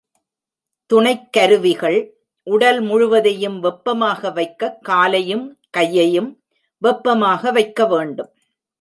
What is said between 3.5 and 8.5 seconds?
வெப்பமாக வைக்கக் காலையும், கையையும் வெப்பமாக வைக்கவேண்டும்.